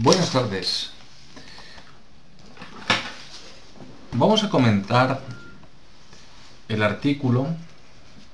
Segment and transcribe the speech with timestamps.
[0.00, 0.90] Buenas tardes.
[4.12, 5.22] Vamos a comentar
[6.68, 7.48] el artículo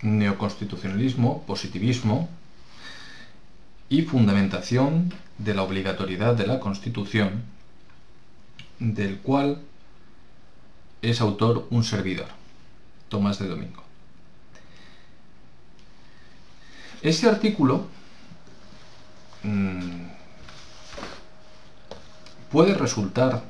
[0.02, 2.28] Neoconstitucionalismo, Positivismo
[3.88, 7.44] y Fundamentación de la obligatoriedad de la Constitución,
[8.78, 9.62] del cual
[11.00, 12.28] es autor un servidor,
[13.08, 13.87] Tomás de Domingo.
[17.00, 17.86] Este artículo
[19.44, 20.08] mmm,
[22.50, 23.42] puede resultar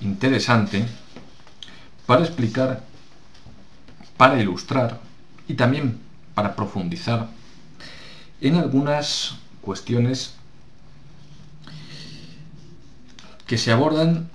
[0.00, 0.86] interesante
[2.06, 2.82] para explicar,
[4.16, 5.00] para ilustrar
[5.48, 6.00] y también
[6.34, 7.28] para profundizar
[8.40, 10.34] en algunas cuestiones
[13.46, 14.30] que se abordan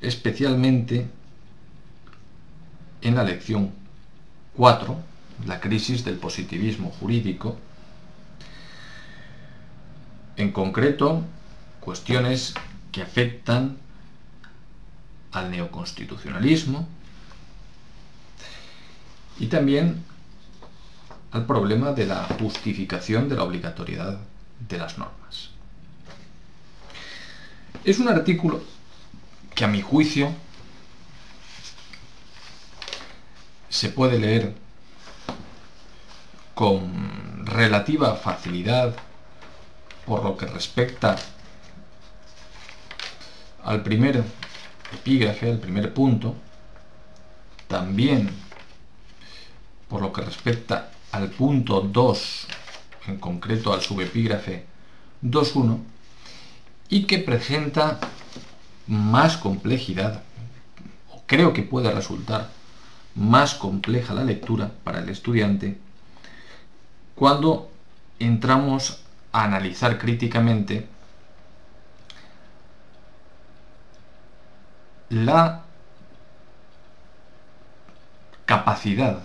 [0.00, 1.06] especialmente
[3.02, 3.70] en la lección
[4.56, 5.13] 4,
[5.46, 7.56] la crisis del positivismo jurídico,
[10.36, 11.22] en concreto
[11.80, 12.54] cuestiones
[12.92, 13.76] que afectan
[15.32, 16.88] al neoconstitucionalismo
[19.38, 20.02] y también
[21.32, 24.20] al problema de la justificación de la obligatoriedad
[24.68, 25.50] de las normas.
[27.84, 28.62] Es un artículo
[29.54, 30.32] que a mi juicio
[33.68, 34.54] se puede leer
[36.54, 38.94] con relativa facilidad
[40.06, 41.16] por lo que respecta
[43.64, 44.22] al primer
[44.92, 46.34] epígrafe, al primer punto,
[47.66, 48.30] también
[49.88, 52.46] por lo que respecta al punto 2,
[53.06, 54.66] en concreto al subepígrafe
[55.22, 55.78] 2.1,
[56.88, 57.98] y que presenta
[58.86, 60.22] más complejidad,
[61.10, 62.50] o creo que puede resultar
[63.14, 65.78] más compleja la lectura para el estudiante,
[67.14, 67.70] cuando
[68.18, 70.86] entramos a analizar críticamente
[75.10, 75.62] la
[78.46, 79.20] capacidad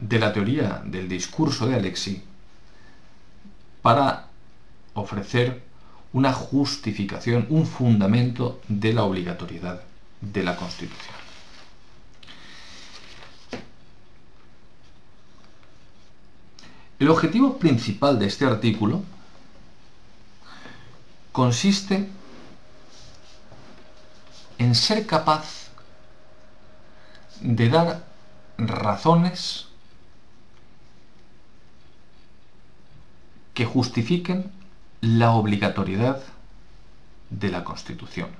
[0.00, 2.22] de la teoría del discurso de Alexi
[3.82, 4.26] para
[4.94, 5.62] ofrecer
[6.12, 9.80] una justificación, un fundamento de la obligatoriedad
[10.20, 11.17] de la Constitución.
[16.98, 19.04] El objetivo principal de este artículo
[21.30, 22.08] consiste
[24.58, 25.68] en ser capaz
[27.40, 28.04] de dar
[28.58, 29.68] razones
[33.54, 34.50] que justifiquen
[35.00, 36.20] la obligatoriedad
[37.30, 38.30] de la Constitución.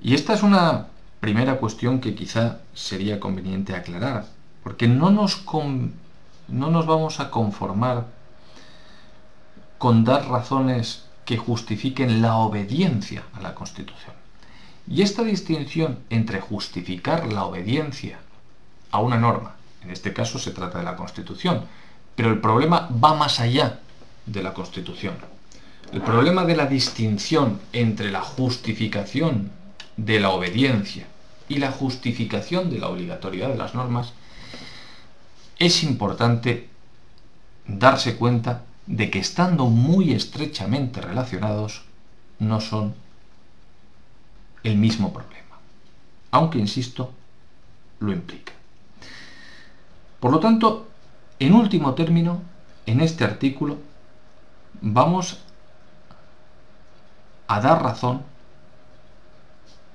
[0.00, 0.88] Y esta es una
[1.18, 4.26] primera cuestión que quizá sería conveniente aclarar,
[4.62, 5.36] porque no nos,
[6.48, 8.06] no nos vamos a conformar
[9.78, 14.14] con dar razones que justifiquen la obediencia a la Constitución.
[14.86, 18.18] Y esta distinción entre justificar la obediencia
[18.90, 21.64] a una norma, en este caso se trata de la Constitución,
[22.14, 23.80] pero el problema va más allá
[24.26, 25.14] de la Constitución.
[25.92, 29.50] El problema de la distinción entre la justificación
[29.96, 31.06] de la obediencia
[31.48, 34.12] y la justificación de la obligatoriedad de las normas,
[35.58, 36.68] es importante
[37.66, 41.84] darse cuenta de que estando muy estrechamente relacionados,
[42.38, 42.94] no son
[44.62, 45.58] el mismo problema,
[46.30, 47.12] aunque, insisto,
[48.00, 48.52] lo implica.
[50.20, 50.88] Por lo tanto,
[51.38, 52.42] en último término,
[52.86, 53.78] en este artículo
[54.80, 55.38] vamos
[57.46, 58.22] a dar razón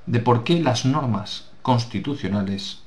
[0.06, 2.82] de por qué las normas constitucionales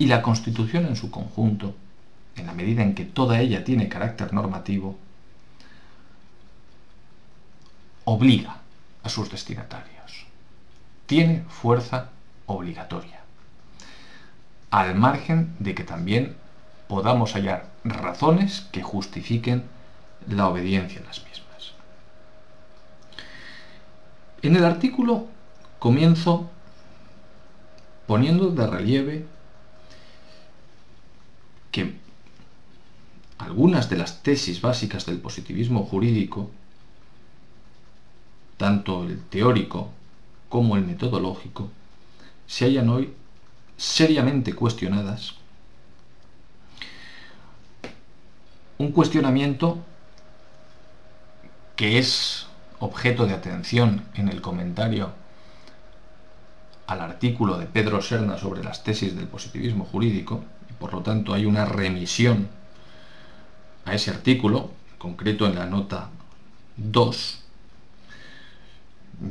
[0.00, 1.74] y la Constitución en su conjunto
[2.34, 4.98] en la medida en que toda ella tiene carácter normativo,
[8.04, 8.56] obliga
[9.02, 10.24] a sus destinatarios.
[11.04, 12.08] Tiene fuerza
[12.46, 13.20] obligatoria.
[14.70, 16.34] Al margen de que también
[16.88, 19.64] podamos hallar razones que justifiquen
[20.26, 21.74] la obediencia a las mismas.
[24.40, 25.26] En el artículo
[25.78, 26.48] comienzo
[28.06, 29.26] poniendo de relieve
[31.70, 31.94] que
[33.38, 36.50] algunas de las tesis básicas del positivismo jurídico,
[38.56, 39.90] tanto el teórico
[40.48, 41.70] como el metodológico,
[42.46, 43.14] se hallan hoy
[43.76, 45.34] seriamente cuestionadas.
[48.76, 49.78] Un cuestionamiento
[51.76, 52.46] que es
[52.78, 55.12] objeto de atención en el comentario
[56.86, 60.44] al artículo de Pedro Serna sobre las tesis del positivismo jurídico,
[60.78, 62.48] por lo tanto hay una remisión
[63.84, 66.10] a ese artículo, concreto en la nota
[66.76, 67.40] 2,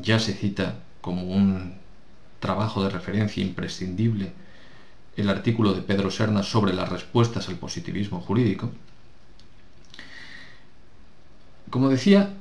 [0.02, 1.76] ya se cita como un
[2.40, 4.32] trabajo de referencia imprescindible
[5.18, 8.72] el artículo de Pedro Serna sobre las respuestas al positivismo jurídico.
[11.70, 12.34] Como decía,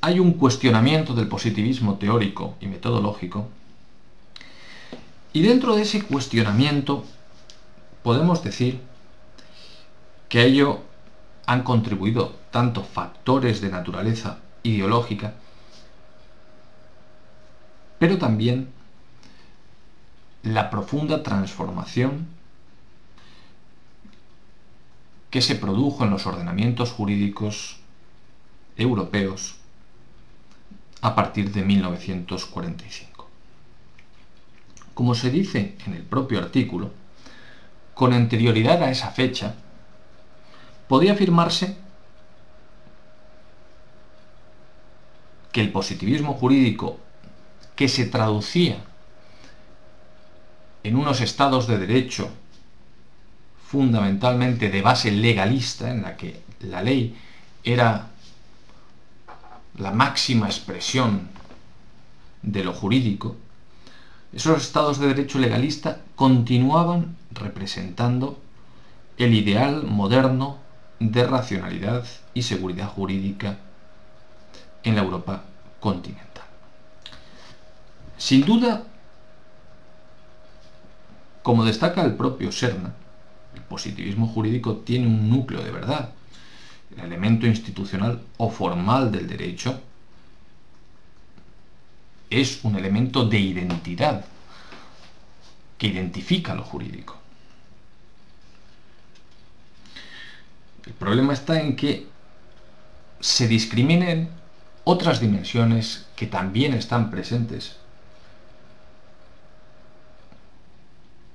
[0.00, 3.48] hay un cuestionamiento del positivismo teórico y metodológico
[5.32, 7.04] y dentro de ese cuestionamiento
[8.06, 8.80] podemos decir
[10.28, 10.78] que a ello
[11.44, 15.34] han contribuido tanto factores de naturaleza ideológica,
[17.98, 18.68] pero también
[20.44, 22.28] la profunda transformación
[25.30, 27.78] que se produjo en los ordenamientos jurídicos
[28.76, 29.56] europeos
[31.00, 33.28] a partir de 1945.
[34.94, 36.92] Como se dice en el propio artículo,
[37.96, 39.54] con anterioridad a esa fecha,
[40.86, 41.78] podía afirmarse
[45.50, 47.00] que el positivismo jurídico
[47.74, 48.84] que se traducía
[50.82, 52.28] en unos estados de derecho
[53.66, 57.16] fundamentalmente de base legalista, en la que la ley
[57.64, 58.10] era
[59.78, 61.30] la máxima expresión
[62.42, 63.36] de lo jurídico,
[64.34, 68.38] esos estados de derecho legalista continuaban representando
[69.16, 70.58] el ideal moderno
[70.98, 72.04] de racionalidad
[72.34, 73.58] y seguridad jurídica
[74.82, 75.44] en la Europa
[75.80, 76.44] continental.
[78.18, 78.84] Sin duda,
[81.42, 82.94] como destaca el propio Serna,
[83.54, 86.10] el positivismo jurídico tiene un núcleo de verdad.
[86.96, 89.80] El elemento institucional o formal del derecho
[92.30, 94.24] es un elemento de identidad
[95.78, 97.16] que identifica lo jurídico.
[100.86, 102.06] El problema está en que
[103.20, 104.28] se discriminen
[104.84, 107.76] otras dimensiones que también están presentes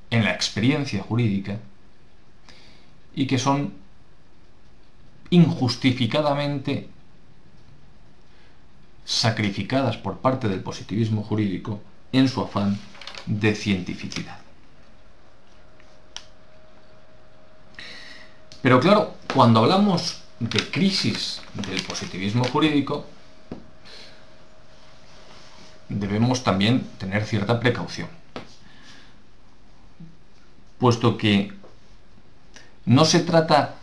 [0.09, 1.59] en la experiencia jurídica
[3.13, 3.73] y que son
[5.29, 6.89] injustificadamente
[9.05, 11.81] sacrificadas por parte del positivismo jurídico
[12.11, 12.79] en su afán
[13.25, 14.39] de cientificidad.
[18.61, 23.05] Pero claro, cuando hablamos de crisis del positivismo jurídico,
[25.89, 28.07] debemos también tener cierta precaución,
[30.79, 31.53] puesto que
[32.85, 33.75] no se trata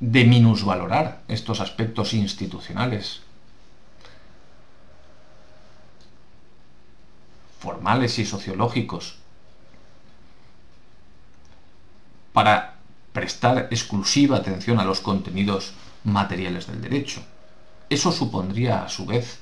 [0.00, 3.22] de minusvalorar estos aspectos institucionales,
[7.60, 9.18] formales y sociológicos,
[12.36, 12.74] para
[13.14, 15.72] prestar exclusiva atención a los contenidos
[16.04, 17.22] materiales del derecho.
[17.88, 19.38] Eso supondría, a su vez,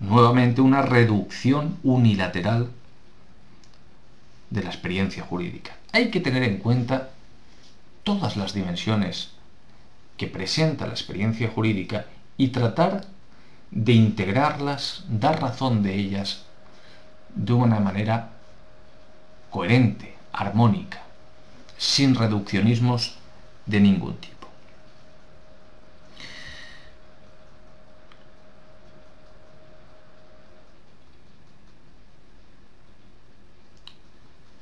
[0.00, 2.70] nuevamente una reducción unilateral
[4.48, 5.76] de la experiencia jurídica.
[5.92, 7.10] Hay que tener en cuenta
[8.04, 9.32] todas las dimensiones
[10.16, 12.06] que presenta la experiencia jurídica
[12.38, 13.04] y tratar
[13.70, 16.46] de integrarlas, dar razón de ellas
[17.34, 18.30] de una manera
[19.50, 21.02] coherente, armónica,
[21.78, 23.14] sin reduccionismos
[23.66, 24.48] de ningún tipo.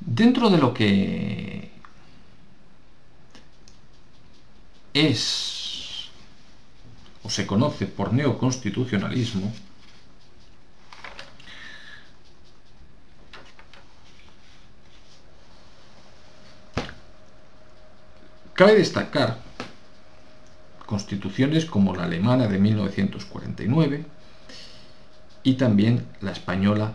[0.00, 1.70] Dentro de lo que
[4.92, 6.10] es
[7.24, 9.52] o se conoce por neoconstitucionalismo,
[18.54, 19.38] cabe destacar
[20.86, 24.06] constituciones como la alemana de 1949
[25.42, 26.94] y también la española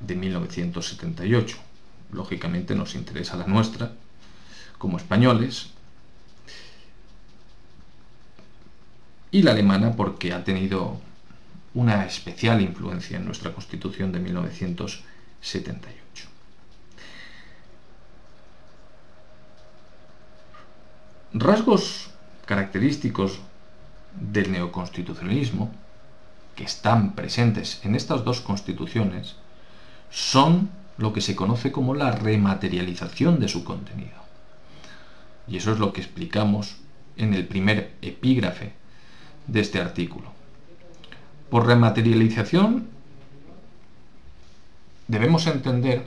[0.00, 1.58] de 1978.
[2.12, 3.92] Lógicamente nos interesa la nuestra
[4.78, 5.70] como españoles
[9.30, 10.98] y la alemana porque ha tenido
[11.74, 16.33] una especial influencia en nuestra Constitución de 1978.
[21.36, 22.10] Rasgos
[22.46, 23.40] característicos
[24.20, 25.68] del neoconstitucionalismo
[26.54, 29.34] que están presentes en estas dos constituciones
[30.10, 34.14] son lo que se conoce como la rematerialización de su contenido.
[35.48, 36.76] Y eso es lo que explicamos
[37.16, 38.72] en el primer epígrafe
[39.48, 40.30] de este artículo.
[41.50, 42.86] Por rematerialización
[45.08, 46.06] debemos entender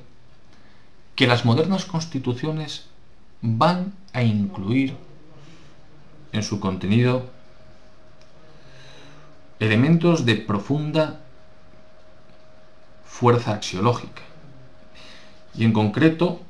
[1.17, 2.85] que las modernas constituciones
[3.41, 4.95] van a incluir
[6.37, 7.29] en su contenido
[9.59, 11.19] elementos de profunda
[13.05, 14.21] fuerza axiológica.
[15.55, 16.41] Y en concreto,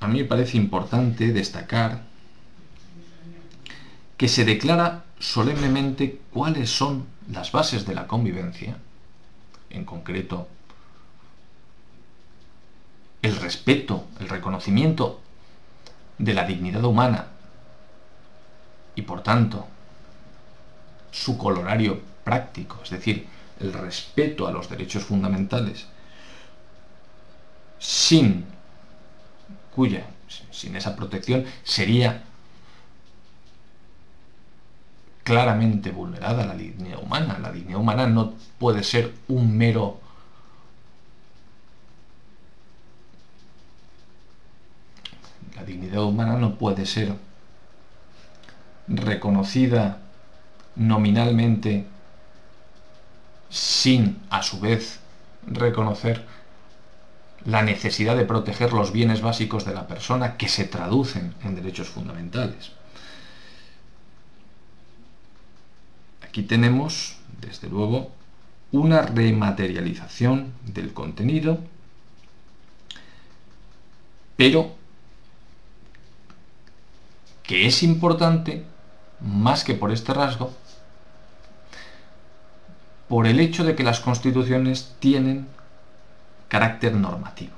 [0.00, 2.02] a mí me parece importante destacar
[4.18, 8.76] que se declara solemnemente cuáles son las bases de la convivencia,
[9.70, 10.48] en concreto
[13.22, 15.20] el respeto, el reconocimiento
[16.18, 17.31] de la dignidad humana
[18.94, 19.66] y por tanto
[21.10, 23.26] su colorario práctico, es decir,
[23.60, 25.86] el respeto a los derechos fundamentales,
[27.78, 28.44] sin
[29.74, 30.06] cuya,
[30.50, 32.24] sin esa protección, sería
[35.22, 37.38] claramente vulnerada la dignidad humana.
[37.40, 40.00] La dignidad humana no puede ser un mero
[45.56, 47.14] la dignidad humana no puede ser
[48.88, 49.98] reconocida
[50.76, 51.86] nominalmente
[53.48, 55.00] sin a su vez
[55.46, 56.24] reconocer
[57.44, 61.88] la necesidad de proteger los bienes básicos de la persona que se traducen en derechos
[61.88, 62.72] fundamentales.
[66.22, 68.10] Aquí tenemos, desde luego,
[68.70, 71.58] una rematerialización del contenido,
[74.36, 74.74] pero
[77.42, 78.64] que es importante,
[79.24, 80.52] más que por este rasgo,
[83.08, 85.46] por el hecho de que las constituciones tienen
[86.48, 87.52] carácter normativo.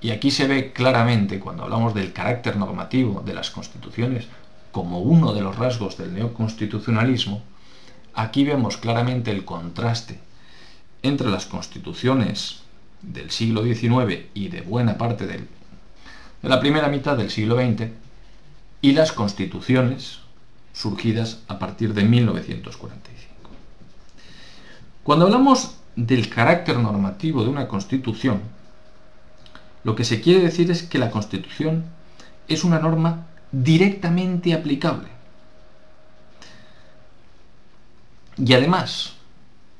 [0.00, 4.26] Y aquí se ve claramente, cuando hablamos del carácter normativo de las constituciones
[4.72, 7.42] como uno de los rasgos del neoconstitucionalismo,
[8.14, 10.20] aquí vemos claramente el contraste
[11.02, 12.60] entre las constituciones
[13.02, 15.46] del siglo XIX y de buena parte de
[16.42, 17.88] la primera mitad del siglo XX
[18.80, 20.20] y las constituciones
[20.76, 23.50] surgidas a partir de 1945.
[25.02, 28.42] Cuando hablamos del carácter normativo de una constitución,
[29.84, 31.86] lo que se quiere decir es que la constitución
[32.46, 35.08] es una norma directamente aplicable.
[38.36, 39.14] Y además,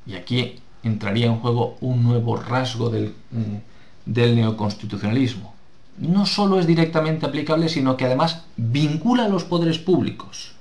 [0.07, 3.57] y aquí entraría en juego un nuevo rasgo del, mm,
[4.05, 5.53] del neoconstitucionalismo,
[5.99, 10.56] no solo es directamente aplicable, sino que además vincula a los poderes públicos.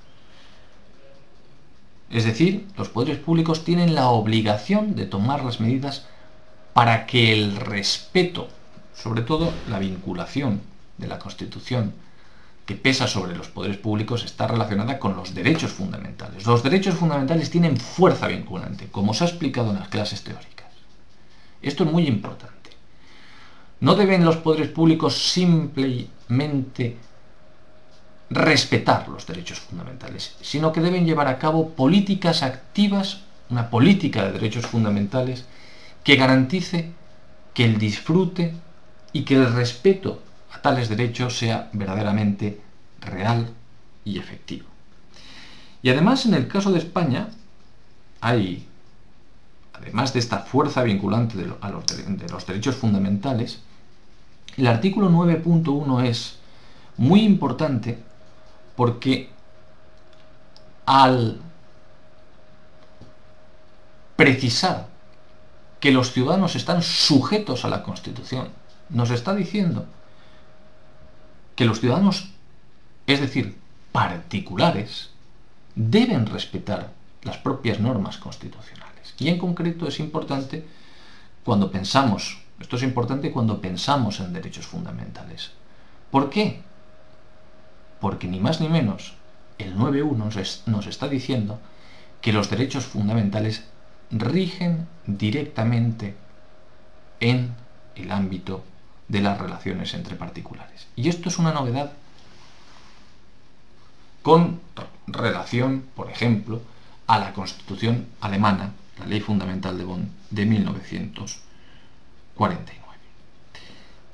[2.11, 6.07] Es decir, los poderes públicos tienen la obligación de tomar las medidas
[6.73, 8.49] para que el respeto,
[8.95, 10.61] sobre todo la vinculación
[10.99, 11.95] de la Constitución
[12.65, 16.47] que pesa sobre los poderes públicos, está relacionada con los derechos fundamentales.
[16.47, 20.67] Los derechos fundamentales tienen fuerza vinculante, como se ha explicado en las clases teóricas.
[21.63, 22.71] Esto es muy importante.
[23.81, 26.97] No deben los poderes públicos simplemente
[28.31, 34.33] respetar los derechos fundamentales, sino que deben llevar a cabo políticas activas, una política de
[34.33, 35.45] derechos fundamentales
[36.03, 36.93] que garantice
[37.55, 38.55] que el disfrute
[39.13, 42.61] y que el respeto a tales derechos sea verdaderamente
[43.01, 43.49] real
[44.05, 44.67] y efectivo.
[45.83, 47.29] Y además en el caso de España
[48.21, 48.67] hay,
[49.73, 53.61] además de esta fuerza vinculante de, los derechos fundamentales,
[54.57, 56.39] el artículo 9.1 es
[56.97, 57.99] muy importante
[58.77, 59.31] porque
[60.85, 61.41] al
[64.17, 64.89] precisar
[65.81, 68.49] que los ciudadanos están sujetos a la Constitución,
[68.91, 69.87] nos está diciendo
[71.55, 72.31] que los ciudadanos,
[73.07, 73.59] es decir,
[73.93, 75.11] particulares,
[75.75, 76.93] deben respetar
[77.23, 79.15] las propias normas constitucionales.
[79.19, 80.67] Y en concreto es importante
[81.45, 85.51] cuando pensamos esto es importante cuando pensamos en derechos fundamentales.
[86.11, 86.63] ¿Por qué?
[88.07, 89.15] Porque ni más ni menos
[89.59, 91.59] el 9.1 nos está diciendo
[92.21, 93.65] que los derechos fundamentales
[94.13, 96.15] rigen directamente
[97.19, 97.53] en
[97.97, 98.63] el ámbito
[99.09, 100.87] de las relaciones entre particulares.
[100.95, 101.95] Y esto es una novedad
[104.23, 104.61] con
[105.09, 106.63] relación, por ejemplo,
[107.09, 108.71] a la Constitución alemana,
[109.01, 111.41] la Ley Fundamental de Bonn de 1900.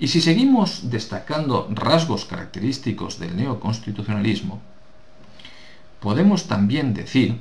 [0.02, 0.04] 49.
[0.04, 4.60] Y si seguimos destacando rasgos característicos del neoconstitucionalismo,
[6.00, 7.38] podemos también decir,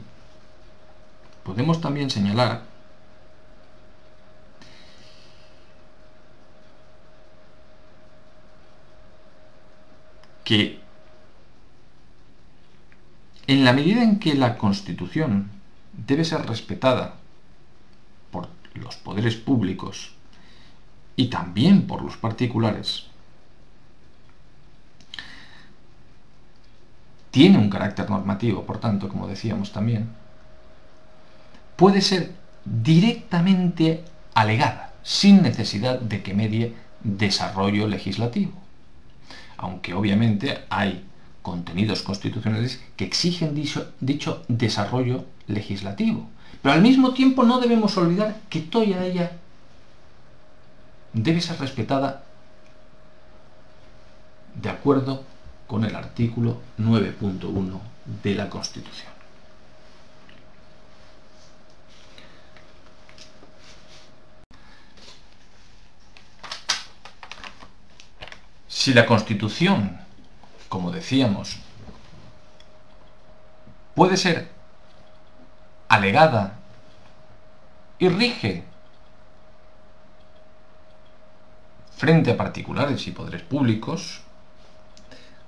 [1.44, 2.62] podemos también señalar
[10.44, 10.80] que
[13.48, 15.50] en la medida en que la Constitución
[15.94, 17.16] debe ser respetada
[19.04, 20.12] poderes públicos
[21.16, 23.06] y también por los particulares,
[27.32, 30.10] tiene un carácter normativo, por tanto, como decíamos también,
[31.78, 32.34] puede ser
[32.66, 34.04] directamente
[34.34, 38.52] alegada, sin necesidad de que medie desarrollo legislativo.
[39.58, 41.06] Aunque obviamente hay
[41.42, 46.30] contenidos constitucionales que exigen dicho, desarrollo legislativo.
[46.62, 49.32] Pero al mismo tiempo no debemos olvidar que toda ella
[51.14, 52.24] debe ser respetada
[54.56, 55.24] de acuerdo
[55.68, 57.80] con el artículo 9.1
[58.24, 59.12] de la Constitución.
[68.68, 70.00] Si la Constitución,
[70.68, 71.58] como decíamos,
[73.96, 74.50] puede ser
[75.88, 76.58] alegada
[78.00, 78.64] y rige
[82.02, 84.22] frente a particulares y poderes públicos,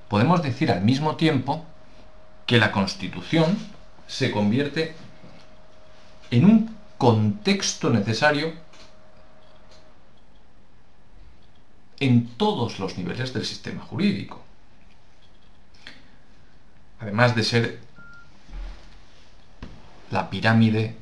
[0.07, 1.65] podemos decir al mismo tiempo
[2.45, 3.57] que la Constitución
[4.05, 4.93] se convierte
[6.29, 8.53] en un contexto necesario
[11.99, 14.39] en todos los niveles del sistema jurídico.
[16.99, 17.79] Además de ser
[20.11, 20.95] la pirámide,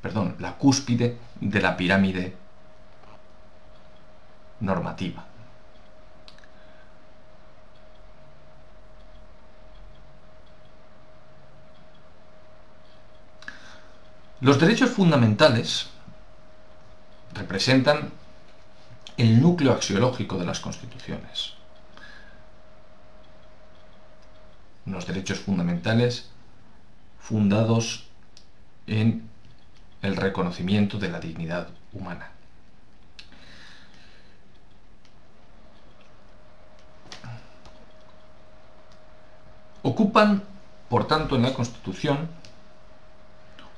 [0.00, 2.45] perdón, la cúspide de la pirámide
[4.60, 5.24] normativa.
[14.40, 15.88] Los derechos fundamentales
[17.34, 18.12] representan
[19.16, 21.54] el núcleo axiológico de las constituciones.
[24.84, 26.30] Unos derechos fundamentales
[27.18, 28.06] fundados
[28.86, 29.28] en
[30.02, 32.35] el reconocimiento de la dignidad humana.
[39.86, 40.42] Ocupan,
[40.88, 42.28] por tanto, en la Constitución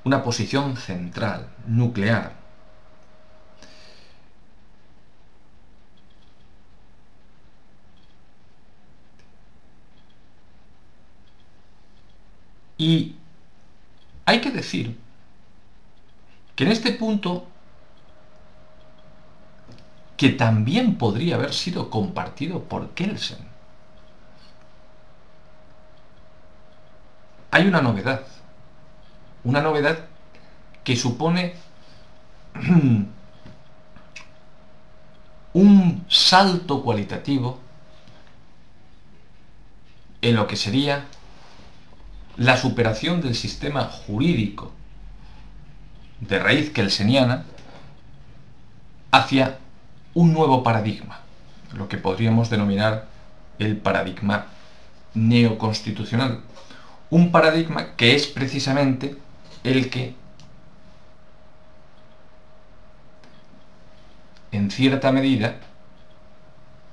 [0.05, 2.33] una posición central, nuclear.
[12.79, 13.17] Y
[14.25, 14.99] hay que decir
[16.57, 17.47] que en este punto,
[20.17, 23.48] que también podría haber sido compartido por Kelsen,
[27.51, 28.23] hay una novedad
[29.45, 29.99] una novedad
[30.85, 31.55] que supone
[35.53, 37.59] un salto cualitativo
[40.21, 41.07] en lo que sería
[42.37, 44.73] la superación del sistema jurídico
[46.21, 47.45] de raíz kelseniana
[49.11, 49.59] hacia
[50.15, 51.21] un nuevo paradigma,
[51.75, 53.07] lo que podríamos denominar
[53.59, 54.47] el paradigma
[55.15, 56.43] neoconstitucional.
[57.11, 59.17] Un paradigma que es precisamente
[59.65, 60.15] el que
[64.53, 65.61] en cierta medida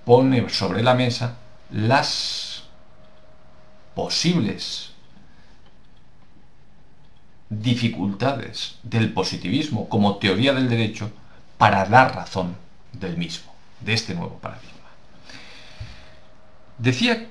[0.06, 1.38] pone sobre la mesa
[1.72, 2.64] las
[3.96, 4.92] posibles
[7.50, 11.12] dificultades del positivismo como teoría del derecho
[11.58, 12.56] para dar razón
[12.92, 14.72] del mismo, de este nuevo paradigma.
[16.78, 17.30] Decía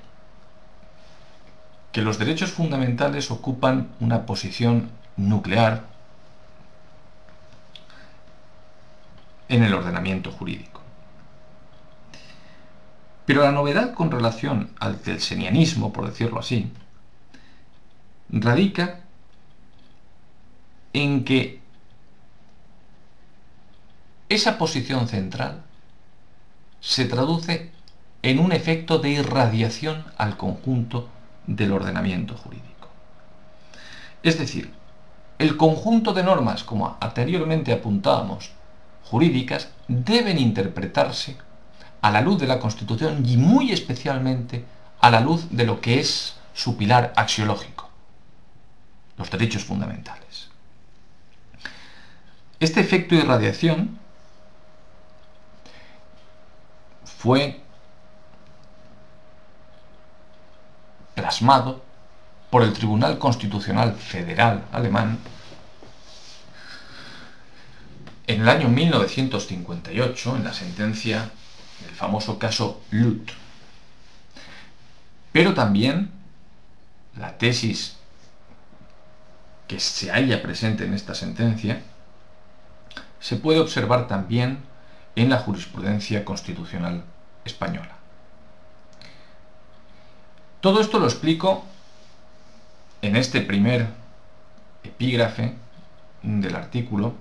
[1.95, 5.85] que los derechos fundamentales ocupan una posición nuclear
[9.49, 10.81] en el ordenamiento jurídico.
[13.27, 16.73] Pero la novedad con relación al kelsenianismo, por decirlo así,
[18.29, 19.03] radica
[20.95, 21.61] en que
[24.29, 25.63] esa posición central
[26.81, 27.71] se traduce
[28.23, 31.14] en un efecto de irradiación al conjunto
[31.47, 32.89] del ordenamiento jurídico.
[34.23, 34.73] Es decir,
[35.39, 38.53] el conjunto de normas, como anteriormente apuntábamos,
[39.05, 41.37] jurídicas, deben interpretarse
[42.01, 44.65] a la luz de la Constitución y muy especialmente
[45.01, 47.91] a la luz de lo que es su pilar axiológico,
[49.19, 50.49] los derechos fundamentales.
[52.61, 53.99] Este efecto de irradiación
[57.05, 57.64] fue
[61.15, 61.83] plasmado
[62.51, 65.19] por el Tribunal Constitucional Federal alemán
[68.27, 71.31] en el año 1958, en la sentencia
[71.81, 73.31] del famoso caso Lut.
[75.33, 76.11] Pero también
[77.17, 77.97] la tesis
[79.69, 81.83] que se halla presente en esta sentencia
[83.21, 84.59] se puede observar también
[85.17, 87.05] en la jurisprudencia constitucional
[87.45, 88.04] española.
[90.65, 91.63] Todo esto lo explico
[93.03, 93.87] en este primer
[94.83, 95.53] epígrafe
[96.23, 97.13] del artículo,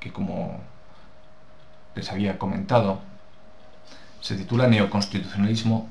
[0.00, 0.60] que como
[1.94, 3.02] les había comentado,
[4.20, 5.88] se titula Neoconstitucionalismo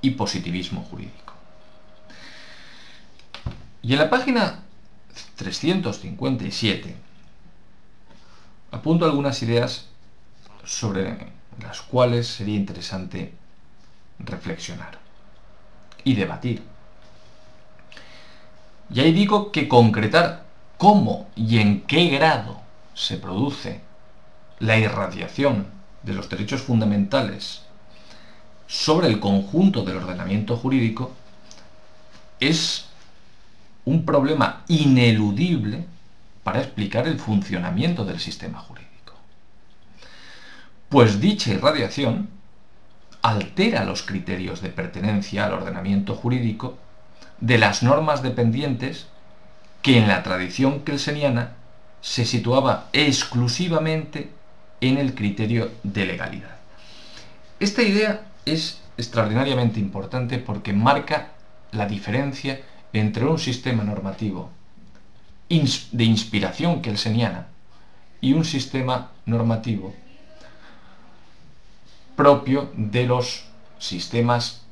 [0.00, 1.32] y Positivismo Jurídico.
[3.82, 4.60] Y en la página
[5.34, 6.94] 357
[8.70, 9.88] apunto algunas ideas
[10.62, 13.32] sobre las cuales sería interesante
[14.20, 15.05] reflexionar
[16.06, 16.62] y debatir.
[18.94, 20.44] Y ahí digo que concretar
[20.78, 22.60] cómo y en qué grado
[22.94, 23.80] se produce
[24.60, 25.66] la irradiación
[26.04, 27.62] de los derechos fundamentales
[28.68, 31.12] sobre el conjunto del ordenamiento jurídico
[32.38, 32.86] es
[33.84, 35.86] un problema ineludible
[36.44, 39.14] para explicar el funcionamiento del sistema jurídico.
[40.88, 42.35] Pues dicha irradiación
[43.26, 46.78] altera los criterios de pertenencia al ordenamiento jurídico
[47.40, 49.08] de las normas dependientes
[49.82, 51.54] que en la tradición kelseniana
[52.00, 54.30] se situaba exclusivamente
[54.80, 56.56] en el criterio de legalidad.
[57.58, 61.30] Esta idea es extraordinariamente importante porque marca
[61.72, 62.60] la diferencia
[62.92, 64.50] entre un sistema normativo
[65.48, 67.48] de inspiración kelseniana
[68.20, 69.94] y un sistema normativo
[72.16, 73.44] propio de los
[73.78, 74.62] sistemas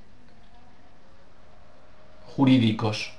[2.34, 3.12] jurídicos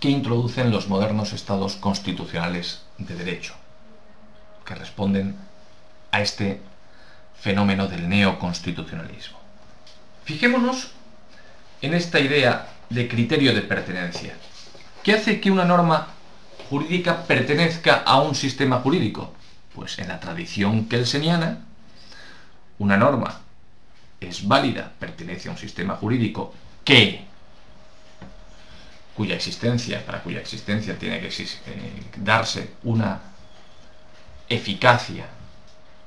[0.00, 3.54] que introducen los modernos estados constitucionales de derecho,
[4.64, 5.36] que responden
[6.10, 6.60] a este
[7.38, 9.38] fenómeno del neoconstitucionalismo.
[10.24, 10.90] Fijémonos
[11.82, 14.34] en esta idea de criterio de pertenencia.
[15.02, 16.08] ¿Qué hace que una norma
[16.68, 19.32] jurídica pertenezca a un sistema jurídico?
[19.74, 21.65] Pues en la tradición kelseniana,
[22.78, 23.40] una norma
[24.20, 27.24] es válida, pertenece a un sistema jurídico que
[29.16, 31.30] cuya existencia, para cuya existencia tiene que
[32.18, 33.20] darse una
[34.48, 35.26] eficacia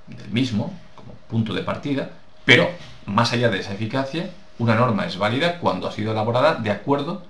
[0.07, 2.11] del mismo como punto de partida,
[2.45, 2.69] pero
[3.05, 4.29] más allá de esa eficacia,
[4.59, 7.23] una norma es válida cuando ha sido elaborada de acuerdo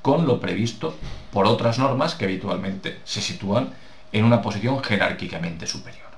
[0.00, 0.96] con lo previsto
[1.32, 3.70] por otras normas que habitualmente se sitúan
[4.12, 6.11] en una posición jerárquicamente superior.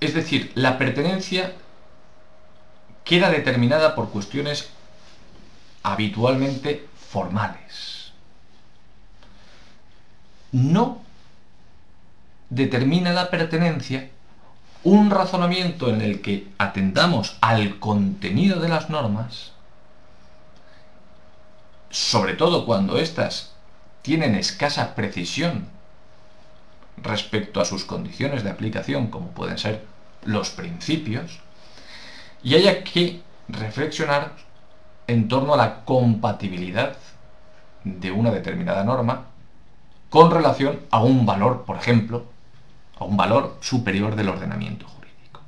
[0.00, 1.54] Es decir, la pertenencia
[3.04, 4.70] queda determinada por cuestiones
[5.82, 8.12] habitualmente formales.
[10.52, 11.00] No
[12.50, 14.10] determina la pertenencia
[14.82, 19.52] un razonamiento en el que atendamos al contenido de las normas,
[21.90, 23.52] sobre todo cuando éstas
[24.02, 25.68] tienen escasa precisión
[27.02, 29.84] respecto a sus condiciones de aplicación, como pueden ser
[30.24, 31.40] los principios,
[32.42, 34.32] y haya que reflexionar
[35.06, 36.96] en torno a la compatibilidad
[37.84, 39.26] de una determinada norma
[40.10, 42.24] con relación a un valor, por ejemplo,
[42.98, 45.40] a un valor superior del ordenamiento jurídico.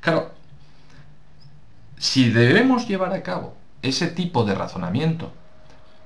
[0.00, 0.32] Claro,
[1.98, 5.32] si debemos llevar a cabo ese tipo de razonamiento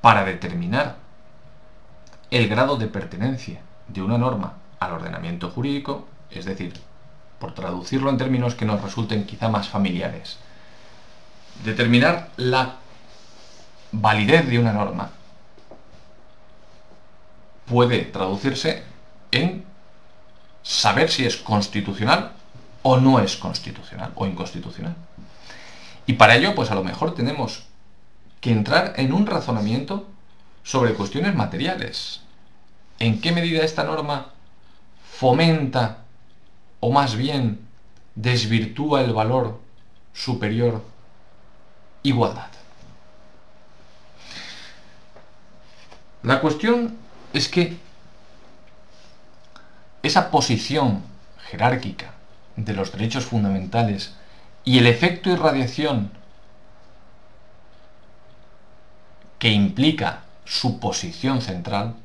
[0.00, 0.96] para determinar
[2.30, 3.61] el grado de pertenencia
[3.92, 6.72] de una norma al ordenamiento jurídico, es decir,
[7.38, 10.38] por traducirlo en términos que nos resulten quizá más familiares,
[11.64, 12.76] determinar la
[13.92, 15.11] validez de una norma
[17.66, 18.83] puede traducirse
[19.31, 19.64] en
[20.62, 22.33] saber si es constitucional
[22.83, 24.96] o no es constitucional o inconstitucional.
[26.07, 27.64] Y para ello, pues a lo mejor tenemos
[28.40, 30.09] que entrar en un razonamiento
[30.62, 32.22] sobre cuestiones materiales.
[33.00, 34.28] ¿En qué medida esta norma
[35.02, 36.04] fomenta
[36.80, 37.60] o más bien
[38.14, 39.60] desvirtúa el valor
[40.14, 40.82] superior
[42.02, 42.48] igualdad.
[46.22, 46.96] La cuestión
[47.32, 47.76] es que
[50.02, 51.02] esa posición
[51.50, 52.12] jerárquica
[52.56, 54.14] de los derechos fundamentales
[54.64, 56.12] y el efecto irradiación
[59.38, 61.96] que implica su posición central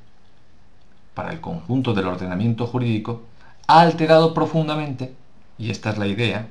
[1.16, 3.24] para el conjunto del ordenamiento jurídico
[3.68, 5.16] ha alterado profundamente,
[5.58, 6.48] y esta es la idea,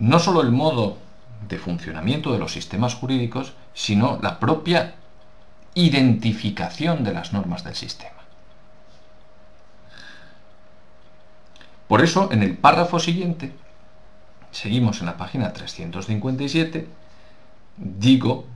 [0.00, 0.98] no solo el modo
[1.48, 4.94] de funcionamiento de los sistemas jurídicos, sino la propia
[5.74, 8.10] identificación de las normas del sistema.
[11.86, 13.52] Por eso, en el párrafo siguiente,
[14.50, 16.88] seguimos en la página 357,
[17.76, 18.46] digo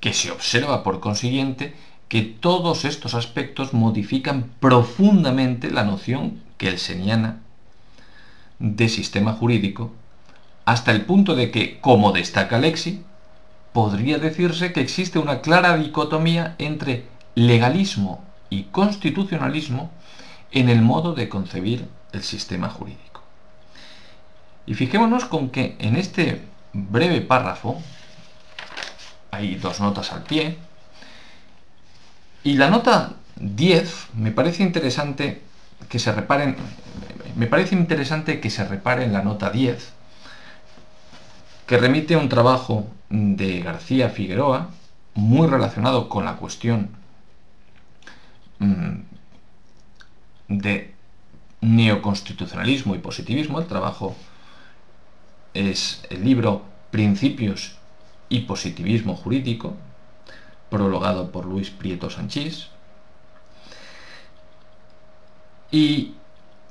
[0.00, 1.74] que se observa por consiguiente
[2.08, 7.40] que todos estos aspectos modifican profundamente la noción kelseniana
[8.58, 9.92] de sistema jurídico
[10.64, 13.04] hasta el punto de que, como destaca Lexi,
[13.72, 17.04] podría decirse que existe una clara dicotomía entre
[17.34, 19.90] legalismo y constitucionalismo
[20.50, 23.22] en el modo de concebir el sistema jurídico.
[24.66, 27.80] Y fijémonos con que en este breve párrafo
[29.30, 30.58] hay dos notas al pie,
[32.44, 35.42] y la nota 10 me parece interesante
[35.88, 36.56] que se reparen,
[37.34, 39.92] me parece interesante que se repare la nota 10,
[41.66, 44.70] que remite a un trabajo de García Figueroa,
[45.14, 46.90] muy relacionado con la cuestión
[48.58, 48.98] mm,
[50.48, 50.94] de
[51.62, 53.58] neoconstitucionalismo y positivismo.
[53.58, 54.14] El trabajo
[55.54, 57.76] es el libro Principios
[58.28, 59.76] y Positivismo Jurídico,
[60.70, 62.68] prologado por Luis Prieto Sanchís.
[65.70, 66.14] Y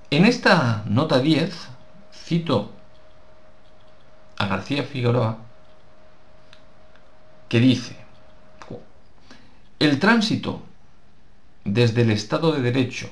[0.09, 1.69] en esta nota 10
[2.13, 2.71] cito
[4.37, 5.37] a García Figueroa
[7.49, 7.95] que dice,
[9.79, 10.63] el tránsito
[11.63, 13.09] desde el Estado de Derecho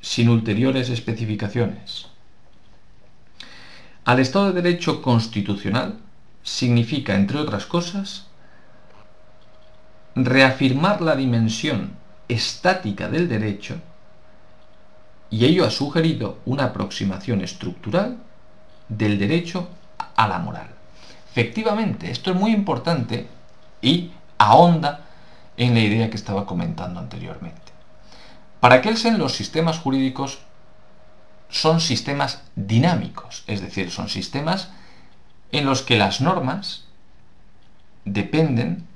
[0.00, 2.08] sin ulteriores especificaciones
[4.04, 6.01] al Estado de Derecho constitucional
[6.42, 8.26] significa, entre otras cosas,
[10.14, 11.96] reafirmar la dimensión
[12.28, 13.76] estática del derecho
[15.30, 18.18] y ello ha sugerido una aproximación estructural
[18.88, 19.68] del derecho
[20.14, 20.68] a la moral.
[21.30, 23.26] Efectivamente, esto es muy importante
[23.80, 25.06] y ahonda
[25.56, 27.72] en la idea que estaba comentando anteriormente.
[28.60, 30.40] Para Kelsen los sistemas jurídicos
[31.48, 34.70] son sistemas dinámicos, es decir, son sistemas
[35.52, 36.86] en los que las normas
[38.04, 38.86] dependen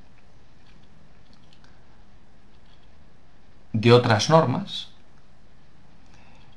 [3.73, 4.89] de otras normas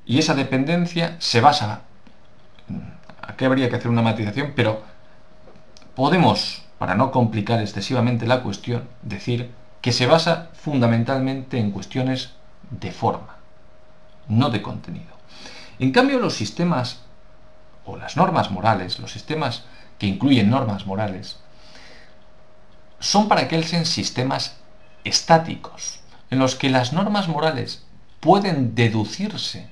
[0.05, 1.81] y esa dependencia se basa,
[3.21, 4.81] aquí habría que hacer una matización, pero
[5.95, 12.31] podemos, para no complicar excesivamente la cuestión, decir que se basa fundamentalmente en cuestiones
[12.71, 13.35] de forma,
[14.27, 15.13] no de contenido.
[15.77, 17.01] En cambio, los sistemas
[17.85, 19.65] o las normas morales, los sistemas
[19.99, 21.37] que incluyen normas morales,
[22.99, 24.57] son para Kelsen sistemas
[25.03, 25.99] estáticos,
[26.31, 27.85] en los que las normas morales
[28.19, 29.69] pueden deducirse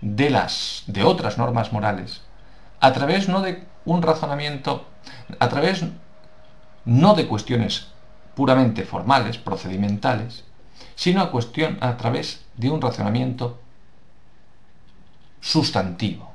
[0.00, 2.22] de las de otras normas morales
[2.80, 4.86] a través no de un razonamiento
[5.40, 5.84] a través
[6.84, 7.88] no de cuestiones
[8.34, 10.44] puramente formales, procedimentales,
[10.94, 13.58] sino a, cuestión, a través de un razonamiento
[15.40, 16.27] sustantivo,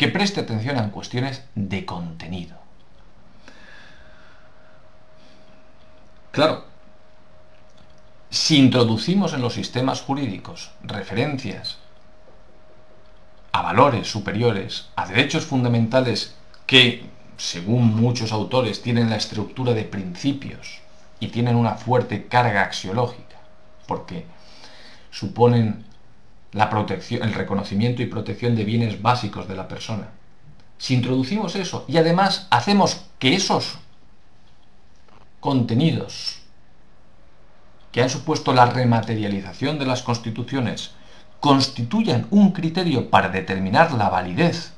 [0.00, 2.56] que preste atención a cuestiones de contenido.
[6.30, 6.64] Claro,
[8.30, 11.76] si introducimos en los sistemas jurídicos referencias
[13.52, 16.34] a valores superiores, a derechos fundamentales
[16.64, 17.04] que,
[17.36, 20.80] según muchos autores, tienen la estructura de principios
[21.18, 23.36] y tienen una fuerte carga axiológica,
[23.86, 24.24] porque
[25.10, 25.84] suponen
[26.52, 30.08] la protección, el reconocimiento y protección de bienes básicos de la persona.
[30.78, 33.78] Si introducimos eso y además hacemos que esos
[35.40, 36.40] contenidos
[37.92, 40.92] que han supuesto la rematerialización de las constituciones
[41.40, 44.72] constituyan un criterio para determinar la validez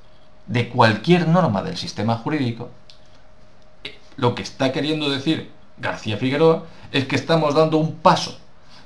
[0.46, 2.70] de cualquier norma del sistema jurídico,
[4.16, 8.38] lo que está queriendo decir García Figueroa es que estamos dando un paso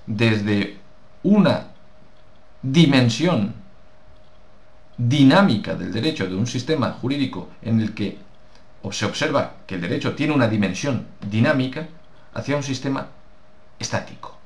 [0.06, 0.78] desde
[1.22, 1.68] una
[2.62, 3.54] dimensión
[4.98, 8.18] dinámica del derecho de un sistema jurídico en el que
[8.90, 11.88] se observa que el derecho tiene una dimensión dinámica
[12.34, 13.08] hacia un sistema
[13.78, 14.38] estático.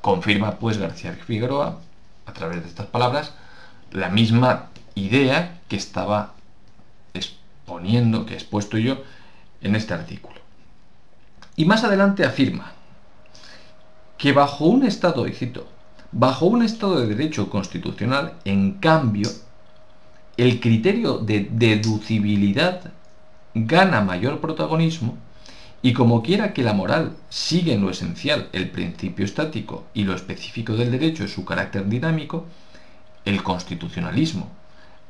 [0.00, 1.80] Confirma pues García Figueroa,
[2.26, 3.32] a través de estas palabras,
[3.92, 6.34] la misma idea que estaba
[7.14, 9.02] exponiendo, que he expuesto yo
[9.60, 10.40] en este artículo.
[11.56, 12.72] Y más adelante afirma
[14.18, 15.68] que bajo un estado, y cito,
[16.18, 19.28] bajo un estado de derecho constitucional, en cambio,
[20.38, 22.90] el criterio de deducibilidad
[23.54, 25.18] gana mayor protagonismo
[25.82, 30.14] y como quiera que la moral sigue en lo esencial el principio estático y lo
[30.14, 32.46] específico del derecho es su carácter dinámico,
[33.26, 34.48] el constitucionalismo,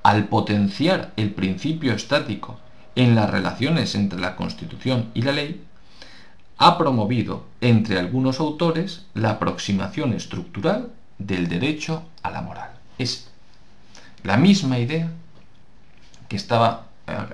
[0.03, 2.59] al potenciar el principio estático
[2.97, 5.63] en las relaciones entre la Constitución y la ley,
[6.59, 12.71] ha promovido entre algunos autores la aproximación estructural del derecho a la moral.
[12.99, 13.29] Es
[14.23, 15.11] la misma idea
[16.29, 16.87] que estaba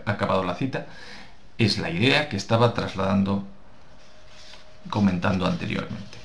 [0.04, 0.86] acabado la cita,
[1.58, 3.44] es la idea que estaba trasladando,
[4.90, 6.18] comentando anteriormente.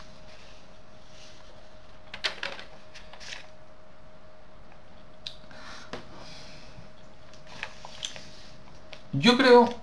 [9.13, 9.73] Yo creo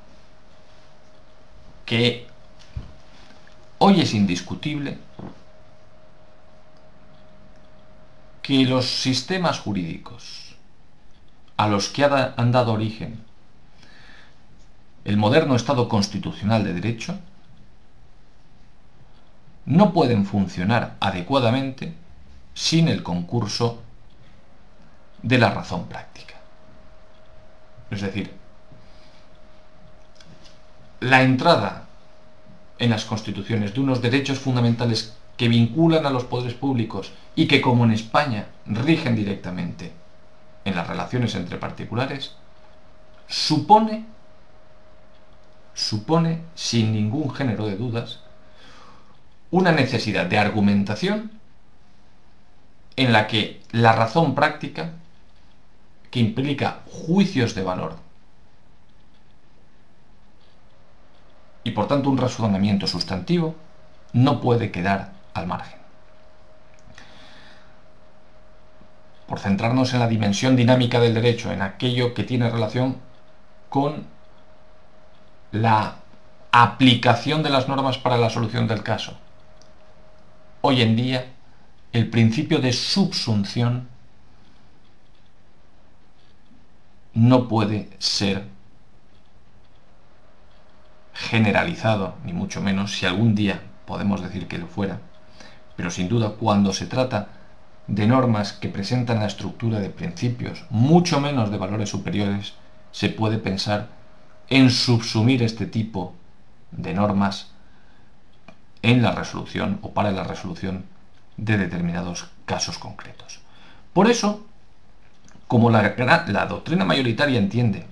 [1.86, 2.26] que
[3.78, 4.98] hoy es indiscutible
[8.44, 10.54] que los sistemas jurídicos
[11.56, 13.24] a los que han dado origen
[15.06, 17.18] el moderno Estado constitucional de derecho
[19.64, 21.94] no pueden funcionar adecuadamente
[22.52, 23.82] sin el concurso
[25.22, 26.34] de la razón práctica.
[27.90, 28.30] Es decir,
[31.00, 31.86] la entrada
[32.78, 37.60] en las constituciones de unos derechos fundamentales que vinculan a los poderes públicos y que
[37.60, 39.92] como en España rigen directamente
[40.64, 42.36] en las relaciones entre particulares,
[43.26, 44.04] supone,
[45.74, 48.20] supone sin ningún género de dudas,
[49.50, 51.32] una necesidad de argumentación
[52.96, 54.92] en la que la razón práctica,
[56.10, 57.96] que implica juicios de valor
[61.64, 63.56] y por tanto un razonamiento sustantivo,
[64.12, 65.78] no puede quedar al margen.
[69.26, 72.96] Por centrarnos en la dimensión dinámica del derecho, en aquello que tiene relación
[73.68, 74.06] con
[75.50, 75.96] la
[76.52, 79.18] aplicación de las normas para la solución del caso.
[80.60, 81.32] Hoy en día,
[81.92, 83.88] el principio de subsunción
[87.12, 88.48] no puede ser
[91.12, 95.00] generalizado, ni mucho menos, si algún día podemos decir que lo fuera,
[95.76, 97.28] pero sin duda cuando se trata
[97.86, 102.54] de normas que presentan la estructura de principios, mucho menos de valores superiores,
[102.92, 103.88] se puede pensar
[104.48, 106.14] en subsumir este tipo
[106.70, 107.50] de normas
[108.82, 110.84] en la resolución o para la resolución
[111.36, 113.40] de determinados casos concretos.
[113.92, 114.46] Por eso,
[115.48, 115.94] como la,
[116.28, 117.86] la doctrina mayoritaria entiende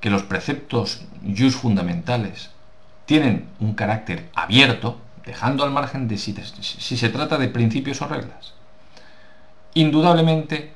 [0.00, 2.50] que los preceptos jus fundamentales
[3.06, 8.54] tienen un carácter abierto, dejando al margen de si, se trata de principios o reglas.
[9.74, 10.74] Indudablemente,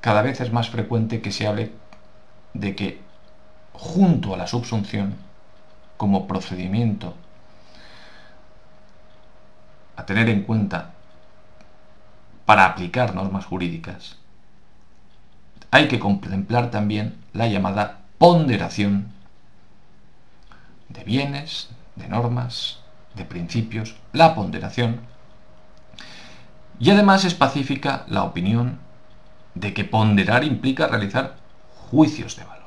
[0.00, 1.72] cada vez es más frecuente que se hable
[2.54, 3.00] de que
[3.72, 5.14] junto a la subsunción,
[5.96, 7.14] como procedimiento
[9.96, 10.92] a tener en cuenta
[12.46, 14.16] para aplicar normas jurídicas,
[15.70, 19.12] hay que contemplar también la llamada ponderación
[20.88, 22.79] de bienes, de normas,
[23.14, 25.00] de principios, la ponderación,
[26.78, 28.78] y además es pacífica la opinión
[29.54, 31.36] de que ponderar implica realizar
[31.90, 32.60] juicios de valor.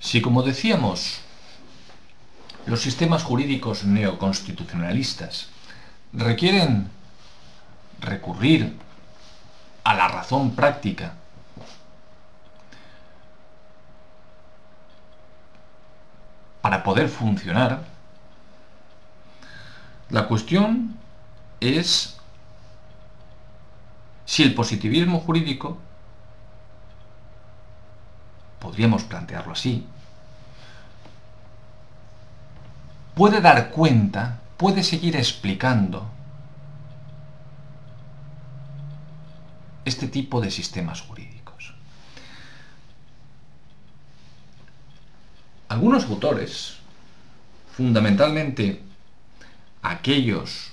[0.00, 1.20] Si como decíamos,
[2.66, 5.48] los sistemas jurídicos neoconstitucionalistas
[6.12, 6.88] requieren
[8.00, 8.76] recurrir
[9.84, 11.14] a la razón práctica
[16.64, 17.84] para poder funcionar,
[20.08, 20.96] la cuestión
[21.60, 22.16] es
[24.24, 25.76] si el positivismo jurídico,
[28.60, 29.86] podríamos plantearlo así,
[33.14, 36.06] puede dar cuenta, puede seguir explicando
[39.84, 41.33] este tipo de sistemas jurídicos.
[45.68, 46.76] Algunos autores,
[47.76, 48.80] fundamentalmente
[49.82, 50.70] aquellos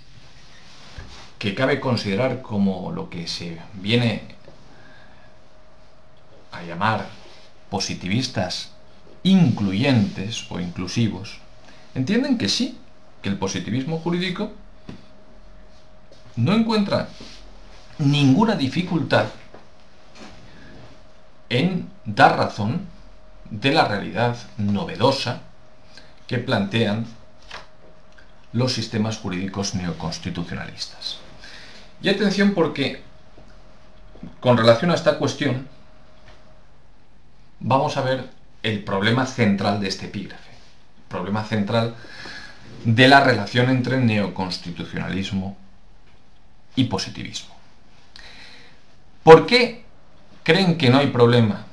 [1.40, 4.36] que cabe considerar como lo que se viene
[6.52, 7.08] a llamar
[7.70, 8.72] positivistas
[9.24, 11.40] incluyentes o inclusivos,
[11.96, 12.78] entienden que sí,
[13.22, 14.52] que el positivismo jurídico
[16.36, 17.10] no encuentra
[17.98, 19.28] ninguna dificultad
[21.50, 22.82] en dar razón
[23.52, 25.42] de la realidad novedosa
[26.26, 27.06] que plantean
[28.54, 31.20] los sistemas jurídicos neoconstitucionalistas.
[32.02, 33.02] Y atención porque
[34.40, 35.68] con relación a esta cuestión
[37.60, 38.30] vamos a ver
[38.64, 41.96] el problema central de este epígrafe, el problema central
[42.86, 45.58] de la relación entre neoconstitucionalismo
[46.76, 47.54] y positivismo.
[49.24, 49.84] ¿Por qué
[50.44, 51.66] creen que no hay problema?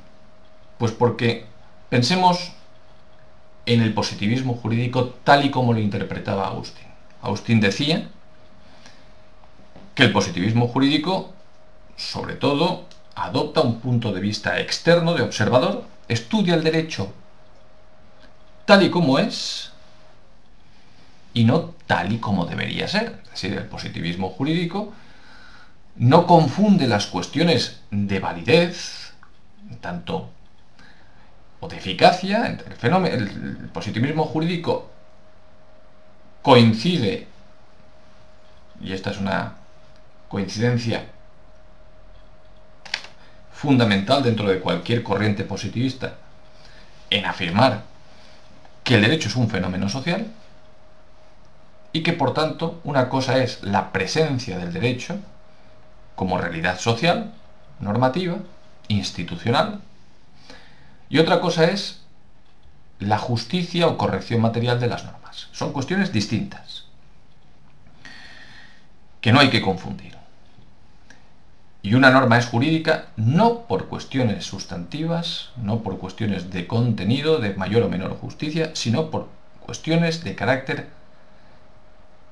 [0.77, 1.48] Pues porque
[1.89, 2.51] Pensemos
[3.65, 6.87] en el positivismo jurídico tal y como lo interpretaba Agustín.
[7.21, 8.09] Agustín decía
[9.95, 11.33] que el positivismo jurídico
[11.99, 12.85] sobre todo,
[13.15, 17.13] adopta un punto de vista externo de observador, estudia el derecho
[18.65, 19.71] tal y como es
[21.33, 23.21] y no tal y como debería ser.
[23.25, 24.93] Es decir, el positivismo jurídico
[25.97, 29.13] no confunde las cuestiones de validez,
[29.81, 30.29] tanto
[31.59, 34.89] o de eficacia, el, fenómeno, el positivismo jurídico
[36.41, 37.27] coincide,
[38.81, 39.55] y esta es una
[40.29, 41.05] coincidencia
[43.51, 46.15] fundamental dentro de cualquier corriente positivista,
[47.09, 47.83] en afirmar
[48.83, 50.27] que el derecho es un fenómeno social
[51.91, 55.17] y que por tanto una cosa es la presencia del derecho
[56.15, 57.33] como realidad social,
[57.79, 58.37] normativa,
[58.87, 59.81] institucional,
[61.09, 62.01] y otra cosa es
[62.99, 65.47] la justicia o corrección material de las normas.
[65.51, 66.85] Son cuestiones distintas,
[69.21, 70.17] que no hay que confundir.
[71.81, 77.53] Y una norma es jurídica no por cuestiones sustantivas, no por cuestiones de contenido, de
[77.53, 79.29] mayor o menor justicia, sino por
[79.61, 80.89] cuestiones de carácter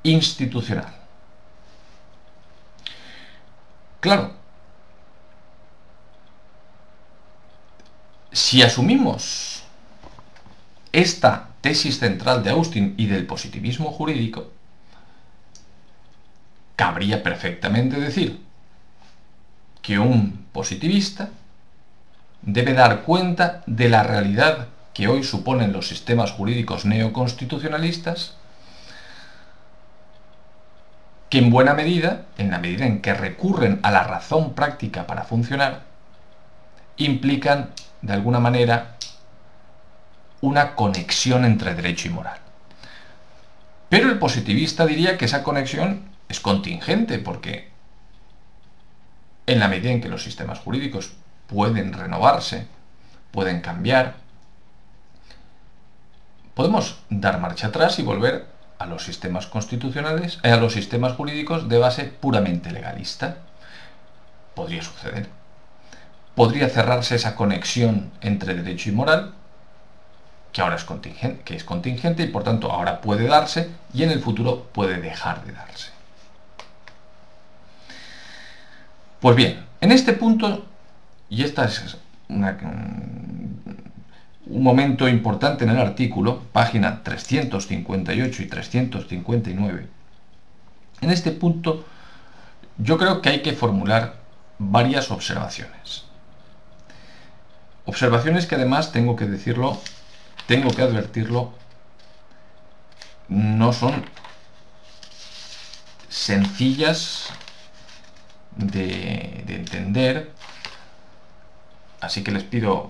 [0.04, 0.94] institucional.
[4.02, 4.34] Claro,
[8.38, 9.64] si asumimos
[10.92, 14.52] esta tesis central de Austin y del positivismo jurídico,
[16.76, 18.40] cabría perfectamente decir
[19.82, 21.30] que un positivista
[22.44, 28.36] debe dar cuenta de la realidad que hoy suponen los sistemas jurídicos neoconstitucionalistas,
[31.32, 35.24] que en buena medida, en la medida en que recurren a la razón práctica para
[35.24, 35.86] funcionar,
[36.98, 37.72] implican,
[38.02, 38.98] de alguna manera,
[40.42, 42.40] una conexión entre derecho y moral.
[43.90, 47.70] Pero el positivista diría que esa conexión es contingente, porque
[49.46, 51.14] en la medida en que los sistemas jurídicos
[51.48, 52.68] pueden renovarse,
[53.32, 54.16] pueden cambiar,
[56.54, 58.48] podemos dar marcha atrás y volver
[58.80, 63.38] a los sistemas constitucionales, eh, a los sistemas jurídicos de base puramente legalista.
[64.54, 65.30] Podría suceder.
[66.38, 69.34] Podría cerrarse esa conexión entre derecho y moral,
[70.54, 75.02] que ahora es contingente, y por tanto ahora puede darse y en el futuro puede
[75.02, 75.90] dejar de darse.
[79.20, 80.68] Pues bien, en este punto,
[81.28, 81.98] y esta es
[82.30, 83.58] un
[84.46, 89.88] momento importante en el artículo, página 358 y 359,
[91.02, 91.84] en este punto
[92.78, 94.18] yo creo que hay que formular
[94.60, 96.07] varias observaciones.
[97.88, 99.82] Observaciones que además tengo que decirlo,
[100.46, 101.54] tengo que advertirlo,
[103.30, 104.06] no son
[106.10, 107.30] sencillas
[108.58, 110.32] de, entender.
[112.02, 112.90] Así que les pido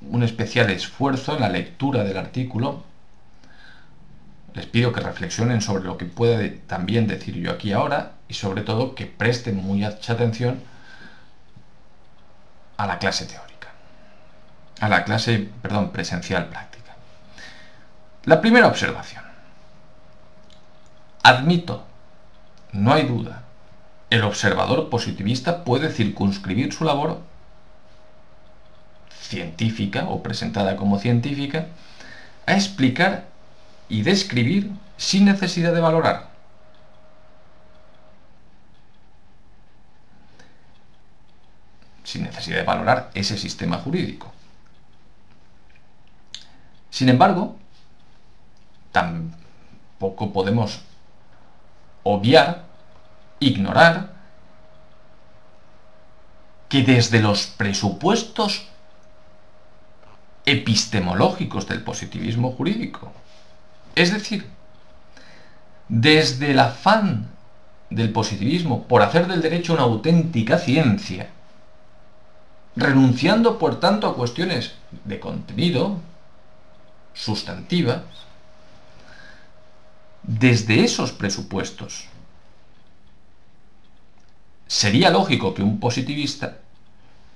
[0.00, 2.84] un especial esfuerzo en la lectura del artículo.
[4.54, 8.62] Les pido que reflexionen sobre lo que pueda también decir yo aquí ahora y sobre
[8.62, 10.62] todo que presten mucha atención
[12.78, 13.57] a la clase teórica,
[14.80, 16.94] a la clase, perdón, presencial práctica.
[18.24, 19.24] La primera observación.
[21.22, 21.84] Admito,
[22.72, 23.42] no hay duda,
[24.10, 27.20] el observador positivista puede circunscribir su labor
[29.20, 31.66] científica o presentada como científica
[32.46, 33.26] a explicar
[33.88, 36.28] y describir sin necesidad de valorar.
[42.04, 44.32] Sin necesidad de valorar ese sistema jurídico.
[46.90, 47.56] Sin embargo,
[48.92, 50.80] tampoco podemos
[52.02, 52.64] obviar
[53.40, 54.12] ignorar
[56.68, 58.66] que desde los presupuestos
[60.44, 63.12] epistemológicos del positivismo jurídico,
[63.94, 64.48] es decir,
[65.88, 67.28] desde el afán
[67.90, 71.30] del positivismo por hacer del derecho una auténtica ciencia,
[72.76, 74.74] renunciando por tanto a cuestiones
[75.04, 75.98] de contenido,
[77.18, 78.02] sustantivas,
[80.22, 82.04] desde esos presupuestos
[84.66, 86.58] sería lógico que un positivista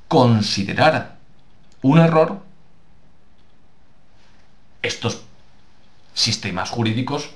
[0.08, 1.16] considerara
[1.80, 2.42] un error
[4.82, 5.22] estos
[6.14, 7.30] sistemas jurídicos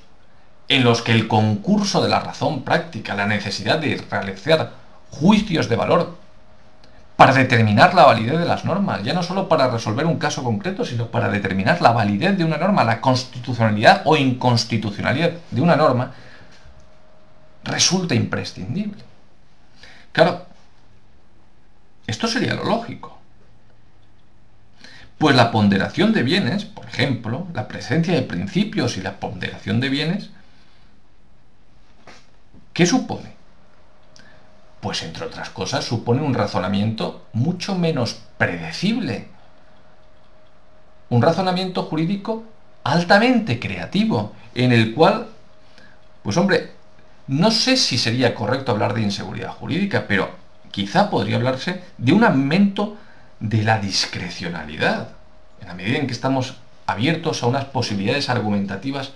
[0.68, 4.74] en los que el concurso de la razón práctica, la necesidad de realizar
[5.10, 6.18] juicios de valor
[7.16, 10.84] para determinar la validez de las normas, ya no solo para resolver un caso concreto,
[10.84, 16.12] sino para determinar la validez de una norma, la constitucionalidad o inconstitucionalidad de una norma,
[17.64, 19.02] resulta imprescindible.
[20.12, 20.46] Claro,
[22.06, 23.18] Esto sería lo lógico.
[25.18, 29.88] Pues la ponderación de bienes, por ejemplo, la presencia de principios y la ponderación de
[29.88, 30.30] bienes,
[32.72, 33.35] ¿qué supone?
[34.86, 39.26] Pues entre otras cosas supone un razonamiento mucho menos predecible.
[41.08, 42.44] Un razonamiento jurídico
[42.84, 45.26] altamente creativo, en el cual,
[46.22, 46.70] pues hombre,
[47.26, 50.30] no sé si sería correcto hablar de inseguridad jurídica, pero
[50.70, 52.96] quizá podría hablarse de un aumento
[53.40, 55.08] de la discrecionalidad,
[55.62, 59.10] en la medida en que estamos abiertos a unas posibilidades argumentativas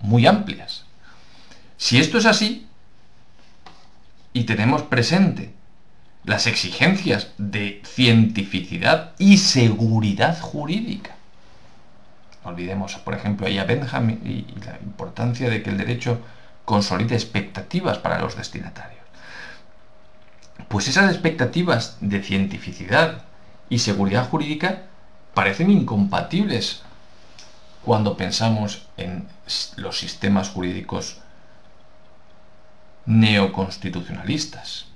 [0.00, 0.86] muy amplias.
[1.76, 2.67] Si esto es así,
[4.38, 5.52] y tenemos presente
[6.24, 11.16] las exigencias de cientificidad y seguridad jurídica,
[12.44, 16.20] olvidemos, por ejemplo, a Benjamin y la importancia de que el derecho
[16.64, 19.02] consolide expectativas para los destinatarios.
[20.68, 23.24] Pues esas expectativas de cientificidad
[23.68, 24.82] y seguridad jurídica
[25.34, 26.82] parecen incompatibles
[27.84, 29.26] cuando pensamos en
[29.76, 31.22] los sistemas jurídicos
[33.08, 34.86] neoconstitucionalistas.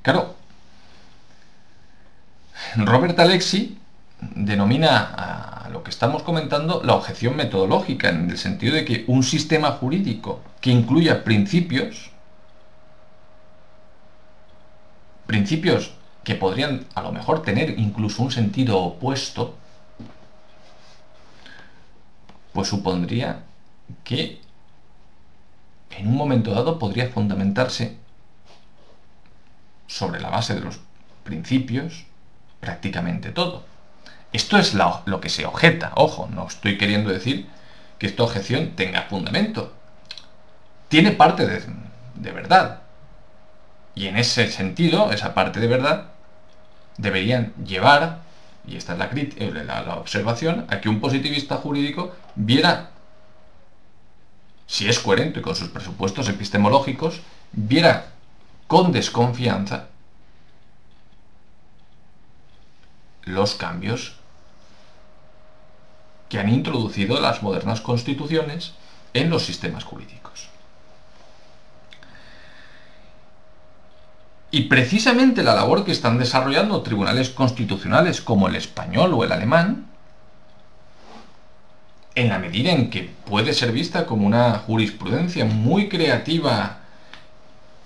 [0.00, 0.34] Claro,
[2.76, 3.78] Robert Alexi
[4.20, 9.22] denomina a lo que estamos comentando la objeción metodológica, en el sentido de que un
[9.22, 12.10] sistema jurídico que incluya principios,
[15.26, 15.92] principios
[16.24, 19.56] que podrían a lo mejor tener incluso un sentido opuesto,
[22.52, 23.44] pues supondría
[24.04, 24.40] que
[25.90, 27.96] en un momento dado podría fundamentarse
[29.86, 30.80] sobre la base de los
[31.24, 32.04] principios
[32.60, 33.64] prácticamente todo.
[34.32, 35.92] Esto es lo que se objeta.
[35.96, 37.46] Ojo, no estoy queriendo decir
[37.98, 39.74] que esta objeción tenga fundamento.
[40.88, 42.80] Tiene parte de, verdad.
[43.94, 46.06] Y en ese sentido, esa parte de verdad,
[46.96, 48.21] deberían llevar,
[48.66, 52.90] y esta es la, eh, la observación, a que un positivista jurídico viera,
[54.66, 57.20] si es coherente con sus presupuestos epistemológicos,
[57.52, 58.12] viera
[58.66, 59.88] con desconfianza
[63.24, 64.16] los cambios
[66.28, 68.72] que han introducido las modernas constituciones
[69.12, 70.21] en los sistemas jurídicos.
[74.54, 79.86] Y precisamente la labor que están desarrollando tribunales constitucionales como el español o el alemán,
[82.14, 86.80] en la medida en que puede ser vista como una jurisprudencia muy creativa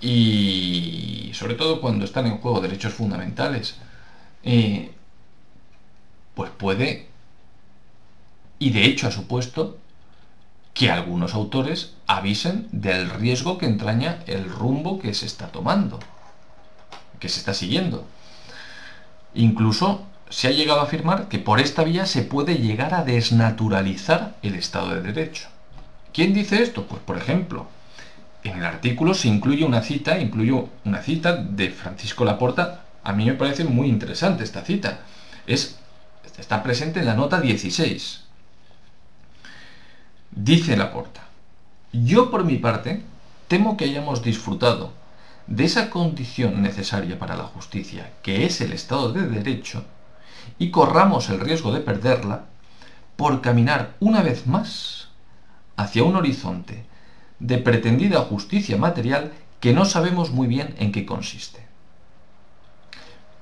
[0.01, 3.77] y sobre todo cuando están en juego derechos fundamentales,
[4.43, 4.91] eh,
[6.35, 7.07] pues puede,
[8.59, 9.77] y de hecho ha supuesto,
[10.73, 15.99] que algunos autores avisen del riesgo que entraña el rumbo que se está tomando,
[17.19, 18.05] que se está siguiendo.
[19.33, 24.35] Incluso se ha llegado a afirmar que por esta vía se puede llegar a desnaturalizar
[24.41, 25.47] el Estado de Derecho.
[26.13, 26.85] ¿Quién dice esto?
[26.85, 27.67] Pues por ejemplo,
[28.43, 33.25] en el artículo se incluye una cita, incluyo una cita de Francisco Laporta, a mí
[33.25, 34.99] me parece muy interesante esta cita.
[35.45, 35.77] Es
[36.37, 38.21] Está presente en la nota 16.
[40.31, 41.21] Dice la porta,
[41.91, 43.01] yo por mi parte
[43.47, 44.93] temo que hayamos disfrutado
[45.47, 49.85] de esa condición necesaria para la justicia, que es el Estado de Derecho,
[50.59, 52.45] y corramos el riesgo de perderla
[53.15, 55.09] por caminar una vez más
[55.75, 56.85] hacia un horizonte
[57.39, 61.65] de pretendida justicia material que no sabemos muy bien en qué consiste.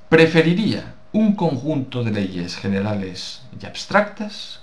[0.09, 4.61] Preferiría un conjunto de leyes generales y abstractas,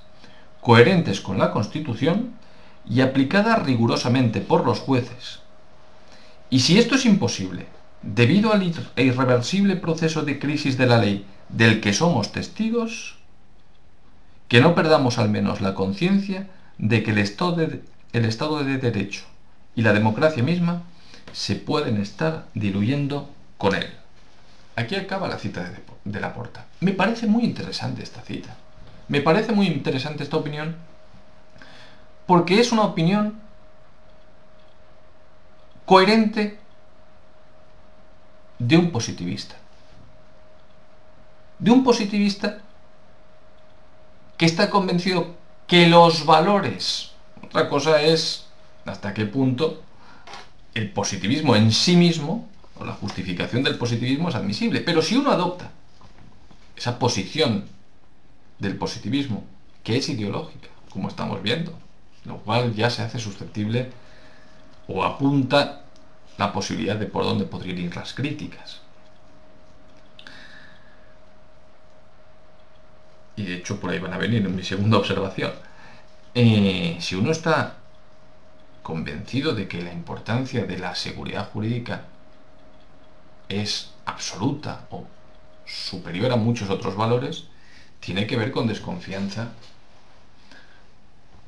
[0.61, 2.35] coherentes con la Constitución
[2.89, 5.42] y aplicadas rigurosamente por los jueces.
[6.53, 7.65] Y si esto es imposible,
[8.03, 8.63] debido al
[8.97, 13.17] irreversible proceso de crisis de la ley del que somos testigos,
[14.49, 17.81] que no perdamos al menos la conciencia de que el estado de,
[18.13, 19.23] de Derecho
[19.75, 20.83] y la democracia misma
[21.33, 23.87] se pueden estar diluyendo con él.
[24.77, 25.73] Aquí acaba la cita
[26.05, 26.67] de, la porta.
[26.81, 28.59] Me parece muy interesante esta cita.
[29.09, 30.77] Me parece muy interesante esta opinión
[32.27, 33.41] porque es una opinión
[35.93, 36.57] coherente
[38.59, 39.57] de un positivista.
[41.59, 42.61] De un positivista
[44.39, 45.37] que está convencido
[45.67, 47.13] que los valores,
[47.45, 48.47] otra cosa es
[48.87, 49.83] hasta qué punto
[50.73, 52.49] el positivismo en sí mismo
[52.83, 54.81] la justificación del positivismo es admisible.
[54.81, 55.73] Pero si uno adopta
[56.75, 57.67] esa posición
[58.59, 59.45] del positivismo,
[59.85, 61.79] que es ideológica, como estamos viendo,
[62.25, 63.91] lo cual ya se hace susceptible
[64.89, 65.82] o apunta
[66.43, 68.81] la posibilidad de por dónde podrían ir las críticas.
[73.37, 75.53] Y de hecho por ahí van a venir en mi segunda observación.
[76.35, 77.77] Eh, si uno está
[78.83, 82.07] convencido de que la importancia de la seguridad jurídica
[83.49, 85.05] es absoluta o
[85.65, 87.45] superior a muchos otros valores,
[88.01, 89.53] tiene que ver con desconfianza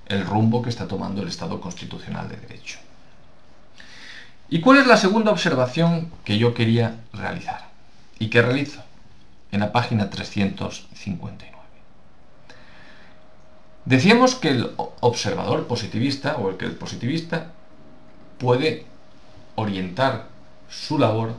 [0.07, 2.84] el rumbo que está tomando el Estado constitucional de derecho.
[4.55, 7.71] ¿Y cuál es la segunda observación que yo quería realizar?
[8.21, 8.85] Y que realizo
[9.51, 11.59] en la página 359.
[13.85, 17.51] Decíamos que el observador positivista o el que el positivista
[18.39, 18.87] puede
[19.57, 20.29] orientar
[20.71, 21.35] su labor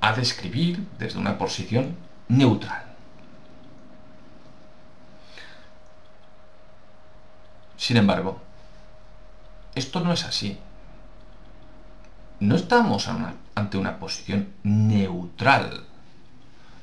[0.00, 1.96] a describir desde una posición
[2.28, 2.86] neutral.
[7.76, 8.40] Sin embargo,
[9.74, 10.58] esto no es así.
[12.40, 13.08] No estamos
[13.54, 15.84] ante una posición neutral.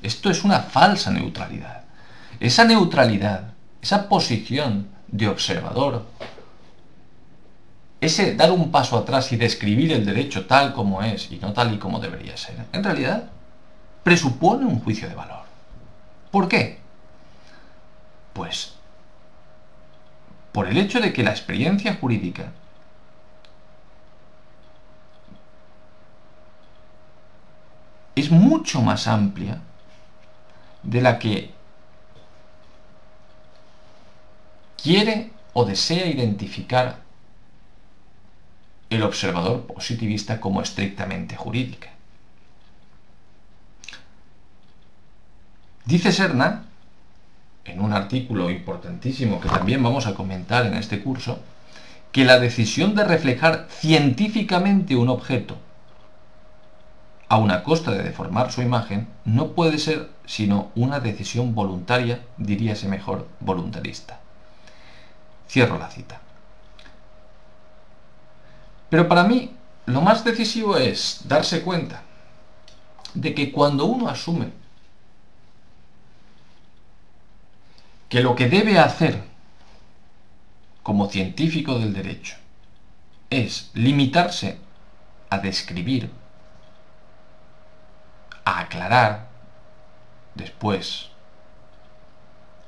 [0.02, 1.84] Esto es una falsa neutralidad.
[2.38, 6.04] Esa neutralidad, esa posición de observador,
[8.00, 11.74] ese dar un paso atrás y describir el derecho tal como es y no tal
[11.74, 13.30] y como debería ser, en realidad
[14.02, 15.44] presupone un juicio de valor.
[16.30, 16.78] ¿Por qué?
[18.34, 18.74] Pues
[20.52, 22.52] por el hecho de que la experiencia jurídica
[28.16, 29.60] es mucho más amplia
[30.82, 31.50] de la que
[34.82, 37.00] quiere o desea identificar
[38.88, 41.90] el observador positivista como estrictamente jurídica.
[45.84, 46.64] Dice Serna,
[47.64, 51.40] en un artículo importantísimo que también vamos a comentar en este curso,
[52.12, 55.58] que la decisión de reflejar científicamente un objeto
[57.28, 62.88] a una costa de deformar su imagen no puede ser sino una decisión voluntaria, diríase
[62.88, 64.20] mejor, voluntarista.
[65.48, 66.20] Cierro la cita.
[68.88, 69.50] Pero para mí
[69.86, 72.02] lo más decisivo es darse cuenta
[73.14, 74.50] de que cuando uno asume
[78.08, 79.22] que lo que debe hacer
[80.82, 82.36] como científico del derecho
[83.30, 84.58] es limitarse
[85.30, 86.10] a describir,
[88.46, 89.26] a aclarar,
[90.36, 91.10] después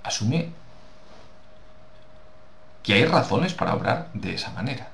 [0.03, 0.51] asume
[2.83, 4.89] que hay razones para obrar de esa manera.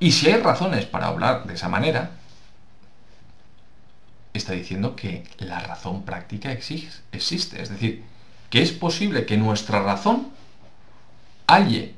[0.00, 2.10] Y si hay razones para hablar de esa manera,
[4.32, 7.62] está diciendo que la razón práctica existe.
[7.62, 8.02] Es decir,
[8.50, 10.32] que es posible que nuestra razón
[11.46, 11.94] halle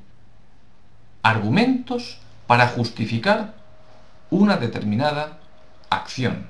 [1.22, 3.54] argumentos para justificar
[4.30, 5.38] una determinada
[5.90, 6.48] acción,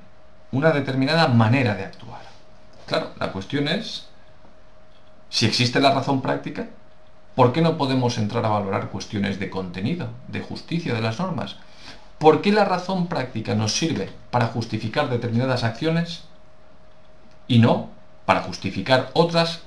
[0.52, 2.22] una determinada manera de actuar.
[2.86, 4.06] Claro, la cuestión es,
[5.30, 6.66] si existe la razón práctica,
[7.34, 11.56] ¿Por qué no podemos entrar a valorar cuestiones de contenido, de justicia de las normas?
[12.18, 16.24] ¿Por qué la razón práctica nos sirve para justificar determinadas acciones
[17.48, 17.90] y no
[18.24, 19.62] para justificar otras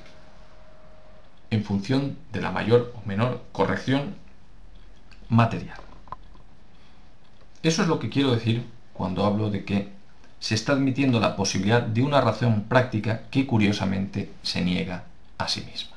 [1.49, 4.15] en función de la mayor o menor corrección
[5.27, 5.86] material?
[7.63, 9.89] Eso es lo que quiero decir cuando hablo de que
[10.39, 15.05] se está admitiendo la posibilidad de una razón práctica que curiosamente se niega
[15.37, 15.95] a sí misma.